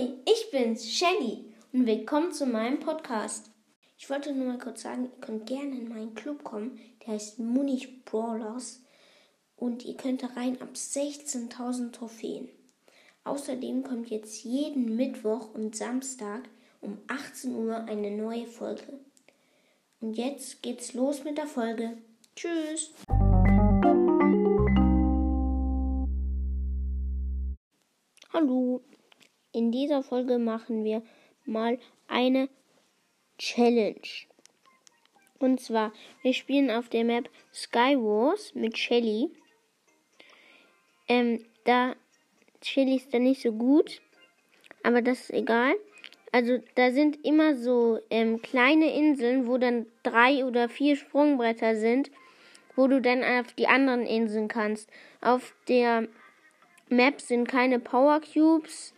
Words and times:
Hi, 0.00 0.14
ich 0.24 0.50
bin's, 0.50 0.90
Shelly, 0.90 1.44
und 1.74 1.84
willkommen 1.84 2.32
zu 2.32 2.46
meinem 2.46 2.80
Podcast. 2.80 3.50
Ich 3.98 4.08
wollte 4.08 4.32
nur 4.32 4.46
mal 4.46 4.58
kurz 4.58 4.80
sagen, 4.80 5.04
ihr 5.04 5.20
könnt 5.20 5.44
gerne 5.46 5.76
in 5.76 5.90
meinen 5.90 6.14
Club 6.14 6.42
kommen, 6.42 6.80
der 7.02 7.12
heißt 7.12 7.38
Munich 7.38 8.02
Brawlers, 8.06 8.80
und 9.56 9.84
ihr 9.84 9.98
könnt 9.98 10.22
da 10.22 10.28
rein 10.28 10.58
ab 10.62 10.70
16.000 10.72 11.92
Trophäen. 11.92 12.48
Außerdem 13.24 13.82
kommt 13.82 14.08
jetzt 14.08 14.42
jeden 14.42 14.96
Mittwoch 14.96 15.52
und 15.52 15.76
Samstag 15.76 16.48
um 16.80 16.96
18 17.08 17.54
Uhr 17.54 17.76
eine 17.84 18.10
neue 18.10 18.46
Folge. 18.46 19.00
Und 20.00 20.14
jetzt 20.14 20.62
geht's 20.62 20.94
los 20.94 21.24
mit 21.24 21.36
der 21.36 21.46
Folge. 21.46 21.98
Tschüss! 22.34 22.94
Hallo! 28.32 28.80
In 29.52 29.72
dieser 29.72 30.02
Folge 30.02 30.38
machen 30.38 30.84
wir 30.84 31.02
mal 31.44 31.78
eine 32.06 32.48
Challenge. 33.38 34.00
Und 35.40 35.60
zwar, 35.60 35.92
wir 36.22 36.34
spielen 36.34 36.70
auf 36.70 36.88
der 36.88 37.04
Map 37.04 37.28
Skywars 37.52 38.54
mit 38.54 38.78
Shelly. 38.78 39.30
Ähm, 41.08 41.44
da 41.64 41.96
Shelly 42.62 42.96
ist 42.96 43.12
da 43.12 43.18
nicht 43.18 43.42
so 43.42 43.52
gut, 43.52 44.00
aber 44.82 45.02
das 45.02 45.22
ist 45.22 45.30
egal. 45.30 45.74
Also 46.30 46.58
da 46.76 46.92
sind 46.92 47.24
immer 47.24 47.56
so 47.56 47.98
ähm, 48.10 48.40
kleine 48.42 48.94
Inseln, 48.94 49.48
wo 49.48 49.58
dann 49.58 49.86
drei 50.04 50.44
oder 50.44 50.68
vier 50.68 50.94
Sprungbretter 50.94 51.74
sind, 51.74 52.10
wo 52.76 52.86
du 52.86 53.00
dann 53.00 53.24
auf 53.24 53.52
die 53.54 53.66
anderen 53.66 54.06
Inseln 54.06 54.46
kannst. 54.46 54.88
Auf 55.20 55.54
der 55.66 56.06
Map 56.88 57.20
sind 57.20 57.48
keine 57.48 57.80
Power 57.80 58.20
Cubes. 58.20 58.94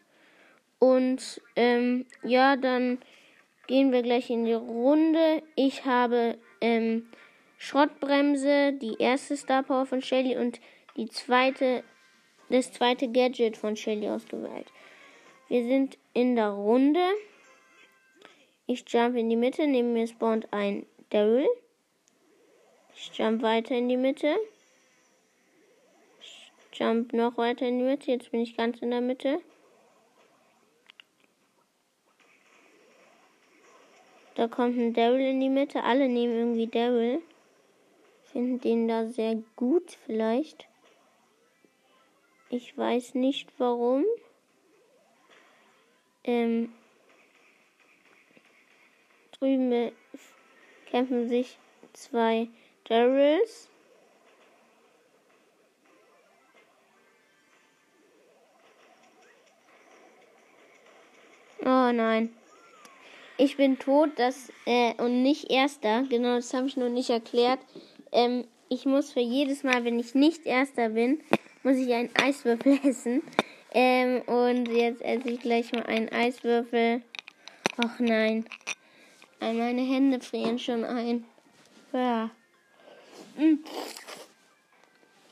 Und 0.83 1.41
ähm, 1.55 2.07
ja, 2.25 2.57
dann 2.57 2.99
gehen 3.69 3.93
wir 3.93 4.03
gleich 4.03 4.31
in 4.31 4.45
die 4.45 4.53
Runde. 4.53 5.41
Ich 5.55 5.85
habe 5.85 6.37
ähm, 6.61 7.09
Schrottbremse, 7.57 8.73
die 8.73 8.97
erste 8.99 9.37
Star 9.37 9.63
Power 9.63 9.87
von 9.87 10.03
Shelly 10.03 10.37
und 10.37 10.61
die 10.97 11.09
zweite, 11.09 11.85
das 12.51 12.73
zweite 12.73 13.07
Gadget 13.07 13.57
von 13.57 13.77
Shelly 13.77 14.09
ausgewählt. 14.09 14.73
Wir 15.47 15.63
sind 15.63 15.99
in 16.15 16.35
der 16.35 16.49
Runde. 16.49 17.13
Ich 18.67 18.85
jump 18.89 19.17
in 19.17 19.31
die 19.31 19.37
Mitte, 19.37 19.69
neben 19.69 19.93
mir 19.93 20.09
spawnt 20.09 20.53
ein 20.53 20.85
Daryl. 21.11 21.47
Ich 22.97 23.17
jump 23.17 23.43
weiter 23.43 23.77
in 23.77 23.89
die 23.89 23.97
Mitte. 23.97 24.35
Ich 26.21 26.51
jump 26.73 27.13
noch 27.13 27.37
weiter 27.37 27.69
in 27.69 27.79
die 27.79 27.85
Mitte. 27.85 28.11
Jetzt 28.11 28.33
bin 28.33 28.41
ich 28.41 28.57
ganz 28.57 28.81
in 28.81 28.91
der 28.91 29.01
Mitte. 29.01 29.41
Da 34.43 34.49
kommt 34.49 34.77
ein 34.77 34.93
Daryl 34.93 35.21
in 35.21 35.39
die 35.39 35.49
Mitte. 35.49 35.85
Alle 35.85 36.09
nehmen 36.09 36.35
irgendwie 36.35 36.67
Daryl. 36.67 37.23
Finden 38.25 38.61
den 38.61 38.89
da 38.89 39.07
sehr 39.07 39.37
gut 39.55 39.97
vielleicht. 40.05 40.67
Ich 42.49 42.77
weiß 42.77 43.15
nicht 43.15 43.49
warum. 43.59 44.05
Ähm, 46.25 46.73
drüben 49.31 49.93
kämpfen 50.91 51.29
sich 51.29 51.57
zwei 51.93 52.49
Daryls. 52.89 53.69
Oh 61.61 61.93
nein. 61.93 62.42
Ich 63.43 63.57
bin 63.57 63.77
tot, 63.77 64.11
das 64.21 64.53
äh, 64.67 64.95
und 65.03 65.25
nicht 65.25 65.51
erster. 65.51 66.05
Genau, 66.05 66.37
das 66.37 66.55
habe 66.55 66.69
ich 66.69 66.77
noch 66.77 66.89
nicht 66.89 67.11
erklärt. 67.11 67.59
Ähm, 68.13 68.47
ich 68.69 68.87
muss 68.87 69.13
für 69.13 69.19
jedes 69.19 69.65
Mal, 69.65 69.83
wenn 69.83 69.99
ich 69.99 70.15
nicht 70.15 70.47
erster 70.47 70.91
bin, 70.91 71.21
muss 71.65 71.77
ich 71.77 71.93
einen 71.93 72.15
Eiswürfel 72.15 72.79
essen. 72.85 73.21
Ähm, 73.73 74.23
und 74.27 74.69
jetzt 74.69 75.03
esse 75.03 75.29
ich 75.29 75.41
gleich 75.41 75.73
mal 75.73 75.83
einen 75.83 76.09
Eiswürfel. 76.11 77.03
Ach 77.79 77.99
nein. 77.99 78.45
Meine 79.41 79.83
Hände 79.83 80.21
frieren 80.21 80.61
schon 80.61 80.85
ein. 80.85 81.25
Ja. 81.93 82.31
Mm. 83.37 83.59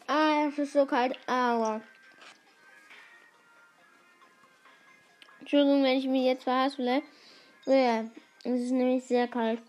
Ah, 0.08 0.48
es 0.48 0.58
ist 0.58 0.72
so 0.72 0.84
kalt. 0.84 1.16
Aua. 1.28 1.80
Entschuldigung, 5.38 5.84
wenn 5.84 5.96
ich 5.96 6.08
mich 6.08 6.24
jetzt 6.24 6.42
verhaspele. 6.42 7.02
Ja, 7.66 8.04
es 8.44 8.60
ist 8.60 8.70
nämlich 8.70 9.04
sehr 9.04 9.28
kalt. 9.28 9.60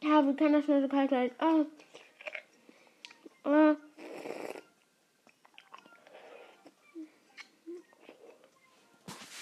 Ja, 0.00 0.26
wie 0.26 0.36
kann 0.36 0.52
das 0.52 0.66
nur 0.68 0.80
so 0.80 0.88
kalt 0.88 1.10
sein? 1.10 1.30
Oh. 1.40 1.66
Oh. 3.44 3.76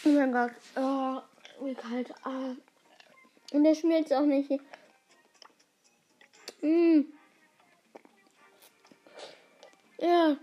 oh 0.04 0.08
mein 0.08 0.32
Gott. 0.32 0.52
Oh, 0.76 1.20
wie 1.60 1.74
kalt. 1.74 2.12
Oh. 2.24 2.56
Und 3.52 3.64
der 3.64 3.74
schmilzt 3.74 4.12
auch 4.12 4.22
nicht. 4.22 4.50
Mm. 6.62 7.02
Ja. 9.98 10.36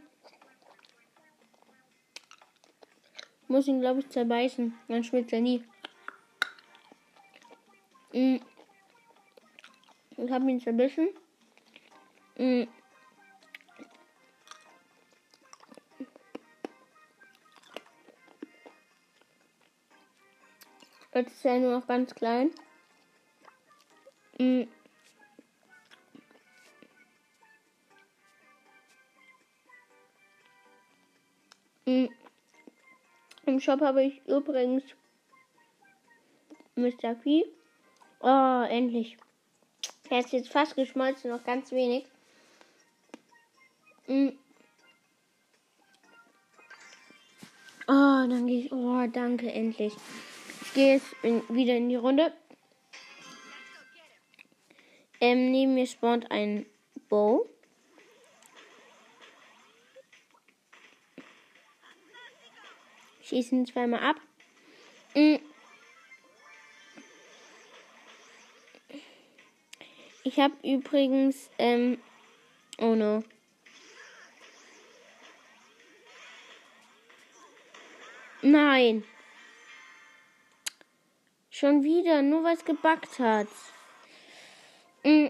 Muss 3.52 3.68
ihn, 3.68 3.82
glaube 3.82 4.00
ich, 4.00 4.08
zerbeißen. 4.08 4.74
Dann 4.88 5.04
schmilzt 5.04 5.34
er 5.34 5.42
nie. 5.42 5.62
Mm. 8.14 8.38
Ich 10.16 10.32
habe 10.32 10.50
ihn 10.50 10.62
zerbissen. 10.62 11.10
Mm. 12.38 12.64
Jetzt 21.14 21.34
ist 21.34 21.44
er 21.44 21.60
nur 21.60 21.78
noch 21.78 21.88
ganz 21.88 22.16
klein. 22.16 22.52
Shop 33.62 33.80
habe 33.82 34.04
ich 34.04 34.22
übrigens 34.26 34.84
Mr. 36.76 37.14
P. 37.14 37.46
Oh, 38.20 38.66
endlich. 38.68 39.18
Er 40.10 40.20
ist 40.20 40.32
jetzt 40.32 40.50
fast 40.50 40.76
geschmolzen, 40.76 41.30
noch 41.30 41.44
ganz 41.44 41.72
wenig. 41.72 42.06
Mm. 44.08 44.30
Oh, 47.88 48.26
dann 48.28 48.48
gehe 48.48 48.66
ich. 48.66 48.72
Oh, 48.72 49.06
danke, 49.08 49.52
endlich. 49.52 49.94
Ich 50.64 50.74
gehe 50.74 50.94
jetzt 50.96 51.14
in, 51.22 51.44
wieder 51.50 51.76
in 51.76 51.90
die 51.90 51.96
Runde. 51.96 52.34
Ähm, 55.20 55.52
neben 55.52 55.76
mir 55.76 55.86
spawnt 55.86 56.32
ein 56.32 56.66
Bow. 57.10 57.48
Schießen 63.32 63.66
zweimal 63.66 64.02
ab. 64.02 64.18
Ich 70.24 70.38
habe 70.38 70.54
übrigens, 70.64 71.50
ähm, 71.58 71.98
oh 72.78 72.94
no. 72.94 73.24
Nein. 78.42 79.06
Schon 81.50 81.86
wieder, 81.86 82.22
nur 82.22 82.44
was 82.44 82.66
gebackt 82.66 83.18
hat. 83.20 83.48
Mm. 85.06 85.28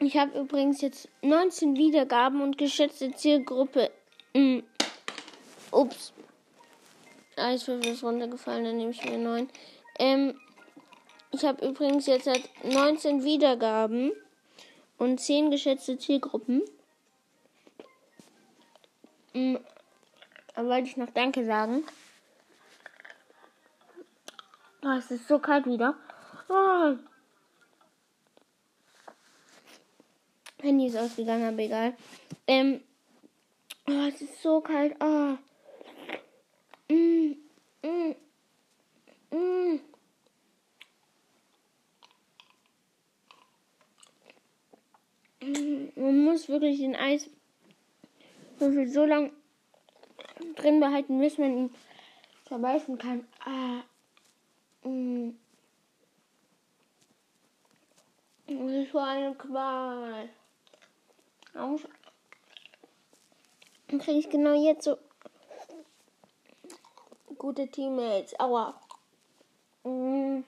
Ich 0.00 0.18
habe 0.18 0.38
übrigens 0.38 0.82
jetzt 0.82 1.08
19 1.22 1.74
Wiedergaben 1.76 2.42
und 2.42 2.58
geschätzte 2.58 3.14
Zielgruppe. 3.14 3.90
Mm. 4.34 4.58
Ups. 5.70 6.12
Eiswürfel 7.42 7.92
ist 7.92 8.02
runtergefallen, 8.02 8.64
dann 8.64 8.76
nehme 8.76 8.90
ich 8.90 9.04
mir 9.04 9.18
9. 9.18 9.48
Ähm, 9.98 10.38
ich 11.30 11.44
habe 11.44 11.66
übrigens 11.66 12.06
jetzt 12.06 12.26
halt 12.26 12.48
19 12.64 13.24
Wiedergaben 13.24 14.12
und 14.98 15.18
10 15.18 15.50
geschätzte 15.50 15.98
Zielgruppen. 15.98 16.62
Mhm. 19.32 19.58
Da 20.54 20.64
wollte 20.66 20.88
ich 20.88 20.96
noch 20.96 21.10
Danke 21.10 21.44
sagen. 21.44 21.84
Oh, 24.84 24.96
es 24.98 25.10
ist 25.10 25.28
so 25.28 25.38
kalt 25.38 25.66
wieder. 25.66 25.94
Oh. 26.48 26.96
Handy 30.60 30.86
ist 30.86 30.96
ausgegangen, 30.96 31.48
aber 31.48 31.62
egal. 31.62 31.96
Ähm, 32.46 32.80
oh, 33.88 34.08
es 34.08 34.20
ist 34.20 34.42
so 34.42 34.60
kalt. 34.60 34.94
Oh. 35.00 35.36
Mm, 36.92 37.36
mm, 37.82 38.14
mm. 39.30 39.80
Man 45.96 46.24
muss 46.24 46.50
wirklich 46.50 46.80
den 46.80 46.96
Eis 46.96 47.30
so 48.58 49.06
lange 49.06 49.32
drin 50.56 50.80
behalten, 50.80 51.18
bis 51.18 51.38
man 51.38 51.56
ihn 51.56 51.74
verbeißen 52.44 52.98
kann. 52.98 53.26
Ah. 53.40 53.84
Mm. 54.86 55.30
Das 58.46 58.72
ist 58.72 58.92
so 58.92 58.98
eine 58.98 59.34
Qual. 59.34 60.28
Dann 61.54 61.78
kriege 63.98 64.18
ich 64.18 64.28
genau 64.28 64.62
jetzt 64.62 64.84
so 64.84 64.98
gute 67.42 67.66
Teammates. 67.66 68.38
Aua. 68.38 68.72
Mm. 69.84 70.44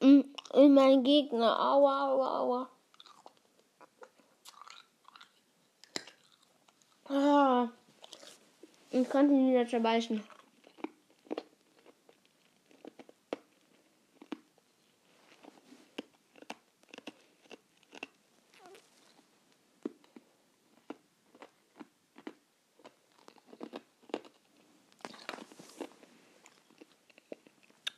Mm. 0.00 0.24
In 0.54 0.74
meinen 0.74 1.04
Gegner. 1.04 1.60
Aua, 1.60 2.08
aua, 2.08 2.38
aua. 2.40 2.68
Ah. 7.08 7.68
Ich 8.90 9.08
konnte 9.10 9.34
ihn 9.34 9.50
wieder 9.50 9.68
zerbeißen. 9.68 10.22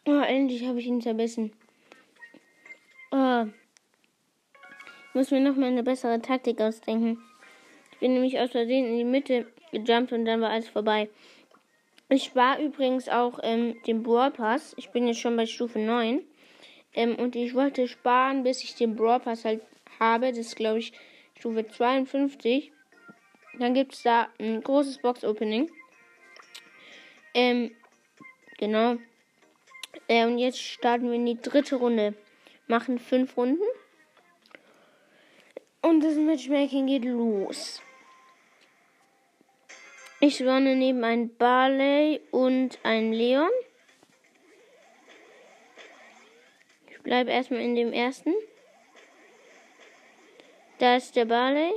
Oh, 0.04 0.20
endlich 0.20 0.66
habe 0.66 0.71
ich 0.82 0.88
ihn 0.88 1.00
zerbissen. 1.00 1.52
Oh. 3.10 3.46
Ich 5.08 5.14
muss 5.14 5.30
mir 5.30 5.40
noch 5.40 5.56
mal 5.56 5.66
eine 5.66 5.82
bessere 5.82 6.20
Taktik 6.20 6.60
ausdenken. 6.60 7.22
Ich 7.92 7.98
bin 7.98 8.14
nämlich 8.14 8.38
aus 8.38 8.50
Versehen 8.50 8.86
in 8.86 8.98
die 8.98 9.04
Mitte 9.04 9.46
gejumpt 9.70 10.12
und 10.12 10.24
dann 10.24 10.40
war 10.40 10.50
alles 10.50 10.68
vorbei. 10.68 11.08
Ich 12.08 12.34
war 12.34 12.58
übrigens 12.58 13.08
auch 13.08 13.38
ähm, 13.42 13.76
den 13.86 14.02
Brawl 14.02 14.30
Pass. 14.30 14.74
Ich 14.76 14.90
bin 14.90 15.06
jetzt 15.06 15.20
schon 15.20 15.36
bei 15.36 15.46
Stufe 15.46 15.78
9. 15.78 16.22
Ähm, 16.94 17.16
und 17.16 17.36
ich 17.36 17.54
wollte 17.54 17.88
sparen, 17.88 18.42
bis 18.42 18.62
ich 18.62 18.74
den 18.74 18.96
Brawl 18.96 19.20
Pass 19.20 19.44
halt 19.44 19.62
habe. 19.98 20.28
Das 20.28 20.38
ist, 20.38 20.56
glaube 20.56 20.80
ich, 20.80 20.92
Stufe 21.38 21.66
52. 21.66 22.72
Dann 23.58 23.74
gibt 23.74 23.94
es 23.94 24.02
da 24.02 24.28
ein 24.38 24.62
großes 24.62 24.98
Box-Opening. 24.98 25.70
Ähm, 27.34 27.70
genau. 28.58 28.96
Äh, 30.08 30.26
und 30.26 30.38
jetzt 30.38 30.60
starten 30.60 31.08
wir 31.08 31.14
in 31.14 31.26
die 31.26 31.40
dritte 31.40 31.76
Runde. 31.76 32.14
Machen 32.66 32.98
fünf 32.98 33.36
Runden. 33.36 33.62
Und 35.80 36.02
das 36.02 36.14
Matchmaking 36.14 36.86
geht 36.86 37.04
los. 37.04 37.82
Ich 40.20 40.44
warne 40.46 40.76
neben 40.76 41.02
ein 41.02 41.36
Barley 41.36 42.20
und 42.30 42.78
ein 42.84 43.12
Leon. 43.12 43.50
Ich 46.88 47.00
bleibe 47.00 47.32
erstmal 47.32 47.60
in 47.60 47.74
dem 47.74 47.92
ersten. 47.92 48.32
Da 50.78 50.94
ist 50.96 51.16
der 51.16 51.24
Barley. 51.24 51.72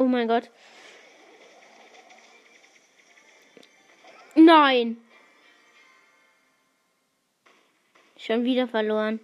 Oh 0.00 0.06
mein 0.06 0.28
Gott. 0.28 0.48
Nein. 4.34 4.96
Schon 8.16 8.44
wieder 8.44 8.66
verloren. 8.66 9.20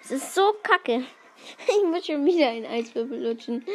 Es 0.00 0.12
ist 0.12 0.34
so 0.34 0.54
kacke. 0.62 1.02
Ich 1.66 1.84
muss 1.88 2.06
schon 2.06 2.24
wieder 2.24 2.50
ein 2.50 2.66
Eiswürfel 2.66 3.20
lutschen. 3.20 3.66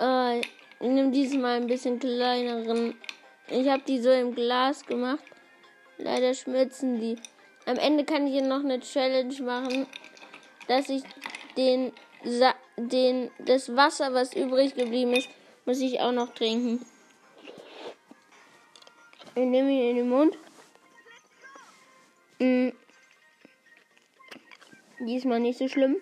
Äh, 0.00 0.38
ich 0.38 0.46
nehme 0.80 1.10
diesmal 1.10 1.56
ein 1.56 1.66
bisschen 1.66 1.98
kleineren. 1.98 2.94
Ich 3.48 3.68
habe 3.68 3.82
die 3.82 3.98
so 3.98 4.10
im 4.10 4.34
Glas 4.34 4.86
gemacht. 4.86 5.24
Leider 5.98 6.32
schmelzen 6.32 6.98
die. 6.98 7.16
Am 7.66 7.76
Ende 7.76 8.04
kann 8.04 8.26
ich 8.26 8.32
hier 8.32 8.46
noch 8.46 8.60
eine 8.60 8.80
Challenge 8.80 9.42
machen, 9.42 9.86
dass 10.68 10.88
ich 10.88 11.02
den 11.58 11.92
den, 12.76 13.30
das 13.38 13.74
Wasser, 13.74 14.12
was 14.14 14.34
übrig 14.34 14.74
geblieben 14.74 15.12
ist, 15.14 15.28
muss 15.64 15.80
ich 15.80 16.00
auch 16.00 16.12
noch 16.12 16.34
trinken. 16.34 16.84
Ich 19.34 19.44
nehme 19.44 19.70
ihn 19.70 19.90
in 19.90 19.96
den 19.96 20.08
Mund. 20.08 20.36
Hm. 22.38 22.72
Diesmal 25.00 25.40
nicht 25.40 25.58
so 25.58 25.68
schlimm. 25.68 25.96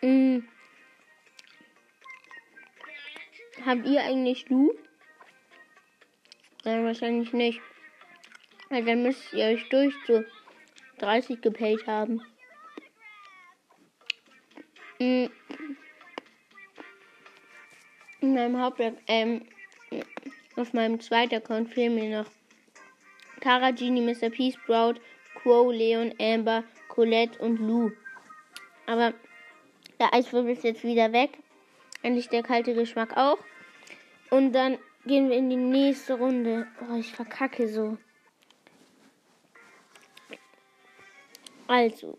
Mm. 0.00 0.38
Habt 3.68 3.86
ihr 3.86 4.02
eigentlich 4.02 4.48
Lu? 4.48 4.72
Nein, 6.64 6.86
wahrscheinlich 6.86 7.34
nicht. 7.34 7.60
Weil 8.70 8.82
dann 8.82 9.02
müsst 9.02 9.30
ihr 9.34 9.44
euch 9.44 9.68
durch 9.68 9.94
zu 10.06 10.24
30 10.96 11.42
gepayt 11.42 11.86
haben. 11.86 12.22
In 14.98 15.28
meinem 18.22 18.58
Hauptwerk, 18.58 18.94
ähm, 19.06 19.46
auf 20.56 20.72
meinem 20.72 20.98
zweiten 20.98 21.34
Account 21.34 21.68
fehlen 21.74 21.94
mir 21.94 22.22
noch 22.22 22.30
Tara, 23.42 23.72
Genie, 23.72 24.00
Mr. 24.00 24.30
P, 24.30 24.52
Sprout, 24.52 24.94
Quo, 25.34 25.70
Leon, 25.70 26.14
Amber, 26.18 26.64
Colette 26.88 27.38
und 27.40 27.58
Lou. 27.58 27.92
Aber 28.86 29.12
der 30.00 30.14
Eiswürfel 30.14 30.52
ist 30.52 30.64
jetzt 30.64 30.84
wieder 30.84 31.12
weg. 31.12 31.36
Endlich 32.00 32.30
der 32.30 32.42
kalte 32.42 32.72
Geschmack 32.72 33.14
auch. 33.14 33.36
Und 34.30 34.52
dann 34.52 34.78
gehen 35.06 35.30
wir 35.30 35.36
in 35.36 35.48
die 35.48 35.56
nächste 35.56 36.14
Runde. 36.14 36.66
Oh, 36.82 36.96
ich 36.96 37.12
verkacke 37.12 37.68
so. 37.68 37.96
Also, 41.66 42.18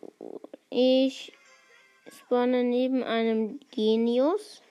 ich 0.70 1.34
spawne 2.08 2.64
neben 2.64 3.04
einem 3.04 3.60
Genius. 3.72 4.62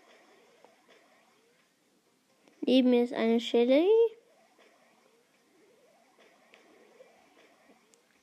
Neben 2.60 2.90
mir 2.90 3.04
ist 3.04 3.12
eine 3.12 3.40
Shelly. 3.40 3.88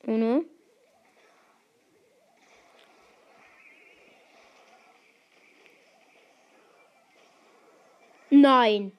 Uno. 0.06 0.44
Nein. 8.30 8.92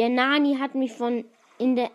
Der 0.00 0.08
Nani 0.08 0.56
hat 0.56 0.74
mich 0.74 0.92
von 0.92 1.26
in 1.58 1.76
der. 1.76 1.90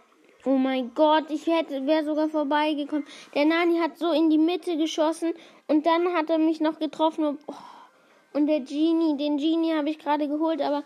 Oh 0.45 0.57
mein 0.57 0.93
Gott, 0.93 1.31
ich 1.31 1.47
hätte 1.47 1.87
wäre 1.87 2.05
sogar 2.05 2.29
vorbeigekommen. 2.29 3.03
Der 3.33 3.45
Nani 3.45 3.79
hat 3.79 3.97
so 3.97 4.11
in 4.11 4.29
die 4.29 4.37
Mitte 4.37 4.77
geschossen 4.77 5.33
und 5.67 5.87
dann 5.87 6.13
hat 6.13 6.29
er 6.29 6.37
mich 6.37 6.59
noch 6.61 6.77
getroffen. 6.77 7.39
Oh. 7.47 7.53
Und 8.33 8.45
der 8.45 8.59
Genie, 8.59 9.17
den 9.17 9.37
Genie 9.37 9.73
habe 9.73 9.89
ich 9.89 9.97
gerade 9.97 10.27
geholt, 10.27 10.61
aber 10.61 10.83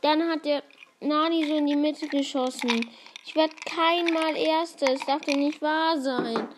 dann 0.00 0.28
hat 0.28 0.44
der 0.44 0.64
Nani 0.98 1.44
so 1.44 1.54
in 1.54 1.66
die 1.66 1.76
Mitte 1.76 2.08
geschossen. 2.08 2.90
Ich 3.24 3.36
werde 3.36 3.54
kein 3.64 4.12
Mal 4.12 4.36
Erster. 4.36 4.92
Es 4.92 5.06
darf 5.06 5.24
nicht 5.28 5.62
wahr 5.62 6.00
sein. 6.00 6.48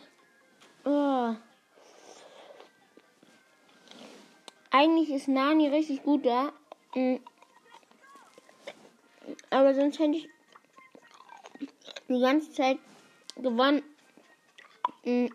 Oh. 0.87 1.35
Eigentlich 4.71 5.11
ist 5.11 5.29
Nani 5.29 5.69
richtig 5.69 6.03
gut 6.03 6.25
da. 6.25 6.50
Mm. 6.95 7.17
Aber 9.50 9.75
sonst 9.75 9.99
hätte 9.99 10.16
ich 10.16 10.28
die 12.08 12.20
ganze 12.20 12.52
Zeit 12.52 12.78
gewonnen. 13.37 13.82
Hm. 15.04 15.30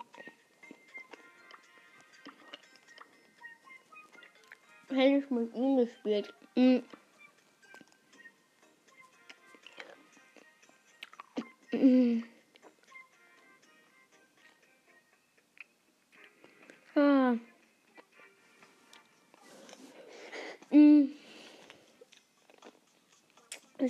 Hätte 4.90 5.18
ich 5.18 5.30
mit 5.30 5.54
ihm 5.56 5.78
gespielt. 5.78 6.34
Hm. 6.56 6.84
Mm. 11.72 12.24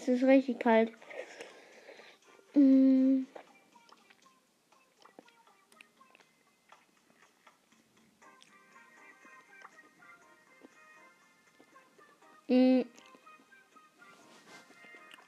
Es 0.03 0.09
ist 0.09 0.23
richtig 0.23 0.59
kalt. 0.59 0.91
Mm. 2.55 3.21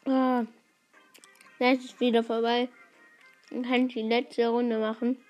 Ah. 0.04 0.44
Jetzt 1.60 1.86
ist 1.86 2.00
wieder 2.02 2.22
vorbei. 2.22 2.68
Dann 3.52 3.64
kann 3.64 3.88
ich 3.88 3.94
die 3.94 4.02
letzte 4.02 4.50
Runde 4.50 4.78
machen. 4.78 5.24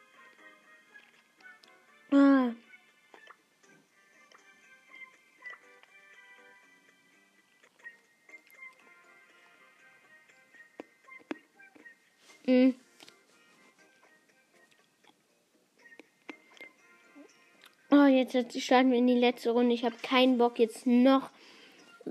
Jetzt 18.34 18.60
starten 18.62 18.92
wir 18.92 18.98
in 18.98 19.08
die 19.08 19.14
letzte 19.14 19.52
Runde. 19.52 19.74
Ich 19.74 19.86
habe 19.86 19.96
keinen 20.02 20.38
Bock, 20.38 20.60
jetzt 20.60 20.86
noch 20.86 21.30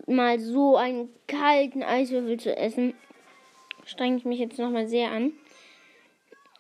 mal 0.07 0.39
so 0.41 0.77
einen 0.77 1.09
kalten 1.27 1.83
Eiswürfel 1.83 2.39
zu 2.39 2.57
essen. 2.57 2.95
Strenge 3.85 4.17
ich 4.17 4.25
mich 4.25 4.39
jetzt 4.39 4.59
noch 4.59 4.71
mal 4.71 4.89
sehr 4.89 5.11
an. 5.11 5.33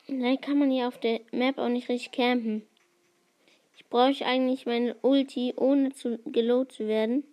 Vielleicht 0.06 0.42
kann 0.42 0.58
man 0.58 0.70
hier 0.70 0.88
auf 0.88 0.98
der 0.98 1.20
Map 1.32 1.58
auch 1.58 1.68
nicht 1.68 1.88
richtig 1.88 2.12
campen. 2.12 2.66
Ich 3.76 3.86
brauche 3.86 4.24
eigentlich 4.24 4.66
meine 4.66 4.94
Ulti, 5.02 5.54
ohne 5.56 5.92
zu 5.92 6.18
geload 6.26 6.74
zu 6.74 6.86
werden. 6.86 7.24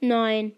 Nein. 0.00 0.56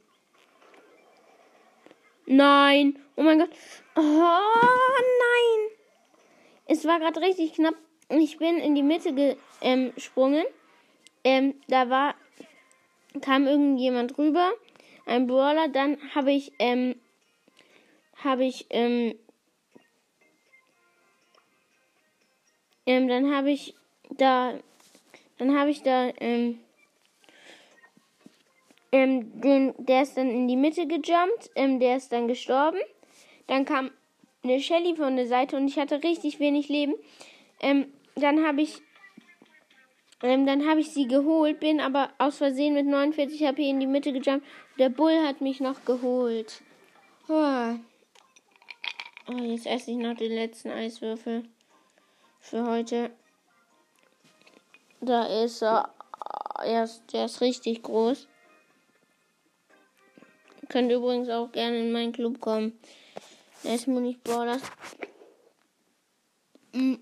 Nein. 2.27 2.99
Oh 3.17 3.23
mein 3.23 3.39
Gott. 3.39 3.51
Oh 3.95 4.01
nein. 4.01 5.71
Es 6.67 6.85
war 6.85 6.99
gerade 6.99 7.21
richtig 7.21 7.55
knapp. 7.55 7.75
Ich 8.09 8.39
bin 8.39 8.59
in 8.59 8.75
die 8.75 8.83
Mitte 8.83 9.15
gesprungen. 9.61 10.45
Ähm, 11.25 11.55
da 11.69 11.89
war 11.89 12.15
kam 13.21 13.47
irgendjemand 13.47 14.19
rüber, 14.19 14.53
ein 15.07 15.27
Brawler. 15.27 15.69
Dann 15.69 15.99
habe 16.15 16.33
ich 16.33 16.53
ähm, 16.59 16.97
habe 18.23 18.45
ich 18.45 18.67
ähm, 18.71 19.15
ähm, 22.87 23.09
dann 23.09 23.35
habe 23.35 23.51
ich 23.51 23.75
da 24.11 24.59
dann 25.39 25.59
habe 25.59 25.71
ich 25.71 25.83
da 25.83 26.11
ähm, 26.19 26.59
ähm, 28.93 29.41
den, 29.41 29.75
der 29.79 30.03
ist 30.03 30.17
dann 30.17 30.31
in 30.31 30.49
die 30.49 30.57
Mitte 30.57 30.87
gejumpt, 30.87 31.51
ähm, 31.55 31.81
der 31.81 31.97
ist 31.97 32.13
dann 32.13 32.29
gestorben. 32.29 32.79
Dann 33.47 33.65
kam 33.65 33.91
eine 34.43 34.61
Shelly 34.61 34.97
von 34.97 35.17
der 35.17 35.27
Seite 35.27 35.57
und 35.57 35.69
ich 35.69 35.79
hatte 35.79 36.03
richtig 36.03 36.41
wenig 36.41 36.69
Leben. 36.69 36.95
Ähm, 37.61 37.93
dann 38.15 38.47
habe 38.47 38.63
ich 38.63 38.81
ähm, 40.23 40.47
dann 40.47 40.67
habe 40.67 40.81
ich 40.81 40.93
sie 40.93 41.07
geholt, 41.07 41.61
bin 41.61 41.81
aber 41.81 42.11
aus 42.19 42.39
Versehen 42.39 42.75
mit 42.75 42.87
49 42.87 43.47
HP 43.47 43.69
in 43.69 43.81
die 43.81 43.87
Mitte 43.87 44.13
gejumpt. 44.13 44.47
Der 44.79 44.89
Bull 44.89 45.27
hat 45.27 45.41
mich 45.41 45.61
noch 45.61 45.85
geholt. 45.85 46.63
Oh. 47.29 47.75
Oh, 49.29 49.43
jetzt 49.43 49.67
esse 49.67 49.91
ich 49.91 49.97
noch 49.97 50.17
den 50.17 50.33
letzten 50.33 50.71
Eiswürfel 50.71 51.45
für 52.41 52.65
heute. 52.67 53.11
Da 55.01 55.25
ist 55.43 55.63
er. 55.63 55.91
Er 56.65 56.85
ist, 56.85 57.13
der 57.13 57.27
ist 57.27 57.41
richtig 57.43 57.83
groß. 57.83 58.27
Könnt 60.69 60.91
übrigens 60.91 61.29
auch 61.29 61.53
gerne 61.53 61.81
in 61.81 61.93
meinen 61.93 62.13
Club 62.13 62.41
kommen. 62.41 62.79
Er 63.63 63.75
ist 63.75 63.87
Munich 63.87 64.23
Brawlers. 64.23 64.63
Mm. 66.73 66.97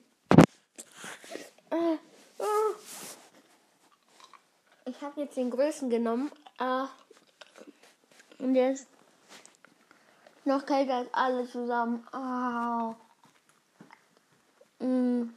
Ah, 1.71 1.99
ah. 2.39 2.75
Ich 4.87 5.01
habe 5.01 5.23
jetzt 5.23 5.37
den 5.37 5.51
größten 5.51 5.91
genommen. 5.91 6.31
Ah. 6.59 6.89
Und 8.39 8.55
der 8.55 8.73
ist 8.73 8.87
noch 10.45 10.65
kälter 10.67 10.97
als 10.97 11.09
alle 11.13 11.49
zusammen. 11.49 12.07
Oh. 12.13 12.95
Mm. 14.85 15.31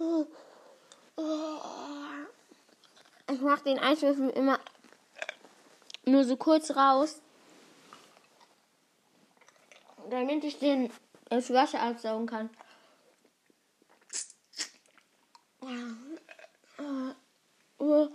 Oh. 0.00 0.26
Ich 3.30 3.40
mache 3.40 3.64
den 3.64 3.78
Eiswürfel 3.78 4.30
immer 4.30 4.58
nur 6.04 6.24
so 6.24 6.36
kurz 6.36 6.74
raus, 6.74 7.20
damit 10.08 10.44
ich 10.44 10.58
den 10.58 10.90
das 11.28 11.52
Wasser 11.52 11.80
absaugen 11.80 12.26
kann. 12.26 12.50
Oh, 17.78 18.06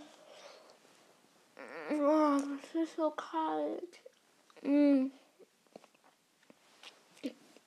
es 2.58 2.76
ist 2.76 2.96
so 2.96 3.12
kalt. 3.12 4.00
Mm. 4.64 5.12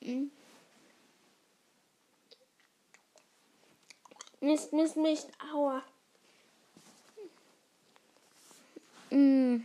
Mm. 0.01 0.31
Mist, 4.41 4.73
Mist, 4.73 4.97
Mist, 4.97 5.29
aua. 5.53 5.83
Mm. 9.17 9.63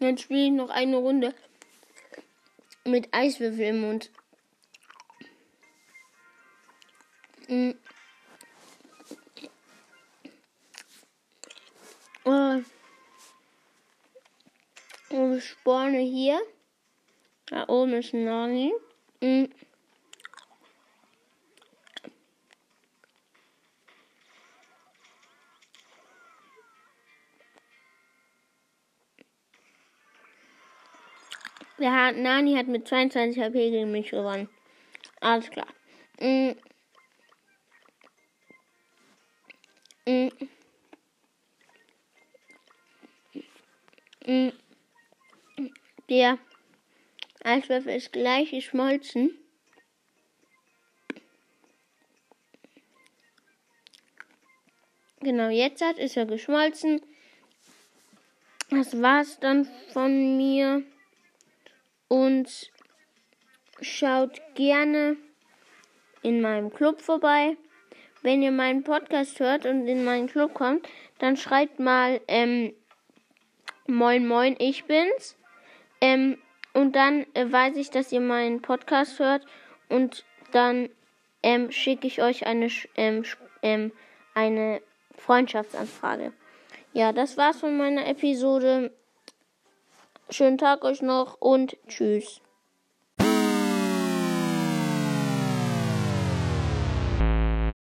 Jetzt 0.00 0.22
spiele 0.22 0.46
ich 0.46 0.50
noch 0.50 0.70
eine 0.70 0.96
Runde 0.96 1.34
mit 2.84 3.14
Eiswürfel 3.14 3.66
im 3.66 3.80
Mund. 3.80 4.10
Mm. 7.46 7.70
Oh. 12.24 12.60
Und 15.10 15.40
spawne 15.40 16.00
hier. 16.00 16.40
Da 17.48 17.68
oben 17.68 17.92
ist 17.94 18.12
Nani. 18.12 18.72
Mhm. 19.20 19.48
Der 31.78 32.12
Nani 32.12 32.56
hat 32.56 32.68
mit 32.68 32.88
22 32.88 33.40
HP 33.42 33.70
gegen 33.70 33.92
mich 33.92 34.10
gewonnen. 34.10 34.48
Alles 35.20 35.50
klar. 35.50 35.68
Mhm. 36.18 36.56
Mhm. 40.06 40.32
Mhm. 44.26 44.52
Der 46.08 46.38
Eiswürfel 47.46 47.94
ist 47.94 48.12
gleich 48.12 48.50
geschmolzen. 48.50 49.38
Genau, 55.20 55.48
jetzt 55.48 55.80
hat 55.80 55.96
ist 55.98 56.16
er 56.16 56.26
geschmolzen. 56.26 57.00
Das 58.70 59.00
war's 59.00 59.38
dann 59.38 59.64
von 59.92 60.36
mir. 60.36 60.82
Und 62.08 62.72
schaut 63.80 64.42
gerne 64.56 65.16
in 66.22 66.40
meinem 66.40 66.72
Club 66.72 67.00
vorbei. 67.00 67.56
Wenn 68.22 68.42
ihr 68.42 68.50
meinen 68.50 68.82
Podcast 68.82 69.38
hört 69.38 69.66
und 69.66 69.86
in 69.86 70.04
meinen 70.04 70.26
Club 70.26 70.52
kommt, 70.52 70.88
dann 71.20 71.36
schreibt 71.36 71.78
mal 71.78 72.20
ähm, 72.26 72.74
Moin 73.86 74.26
Moin, 74.26 74.56
ich 74.58 74.84
bin's. 74.86 75.36
Ähm, 76.00 76.38
und 76.76 76.94
dann 76.94 77.24
äh, 77.32 77.50
weiß 77.50 77.76
ich, 77.78 77.90
dass 77.90 78.12
ihr 78.12 78.20
meinen 78.20 78.60
Podcast 78.60 79.18
hört 79.18 79.46
und 79.88 80.26
dann 80.52 80.90
ähm, 81.42 81.70
schicke 81.70 82.06
ich 82.06 82.22
euch 82.22 82.46
eine, 82.46 82.68
ähm, 82.96 83.24
ähm, 83.62 83.92
eine 84.34 84.82
Freundschaftsanfrage. 85.16 86.34
Ja, 86.92 87.14
das 87.14 87.38
war's 87.38 87.60
von 87.60 87.78
meiner 87.78 88.06
Episode. 88.06 88.92
Schönen 90.28 90.58
Tag 90.58 90.84
euch 90.84 91.00
noch 91.00 91.40
und 91.40 91.78
tschüss. 91.88 92.42